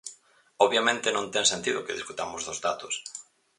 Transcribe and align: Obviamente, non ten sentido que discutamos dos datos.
Obviamente, 0.65 1.07
non 1.15 1.31
ten 1.33 1.45
sentido 1.51 1.83
que 1.85 1.97
discutamos 1.99 2.41
dos 2.47 2.61
datos. 2.67 2.93